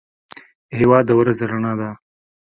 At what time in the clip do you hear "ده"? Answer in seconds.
1.79-1.89